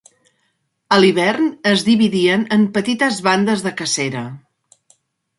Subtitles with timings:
[0.95, 4.23] A l'hivern es dividien en petites bandes de cacera.